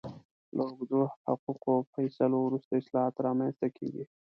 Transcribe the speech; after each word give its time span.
له 0.55 0.63
اوږدو 0.67 1.01
حقوقي 1.25 1.77
فیصلو 1.93 2.37
وروسته 2.43 2.71
اصلاحات 2.81 3.15
رامنځته 3.27 3.67
کېږي. 3.77 4.03